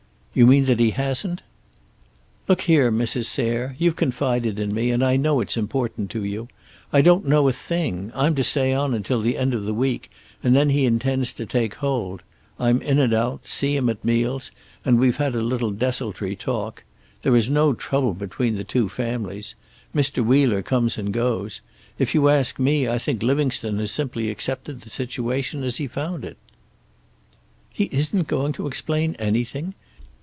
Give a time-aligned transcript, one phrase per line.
[0.33, 1.43] "You mean that he hasn't?"
[2.47, 3.25] "Look here, Mrs.
[3.25, 3.75] Sayre.
[3.77, 6.47] You've confided in me, and I know it's important to you.
[6.93, 8.13] I don't know a thing.
[8.15, 10.09] I'm to stay on until the end of the week,
[10.41, 12.23] and then he intends to take hold.
[12.57, 14.51] I'm in and out, see him at meals,
[14.85, 16.85] and we've had a little desultory talk.
[17.23, 19.55] There is no trouble between the two families.
[19.93, 20.23] Mr.
[20.23, 21.59] Wheeler comes and goes.
[21.99, 26.23] If you ask me, I think Livingstone has simply accepted the situation as he found
[26.23, 26.37] it."
[27.73, 29.73] "He isn't going to explain anything?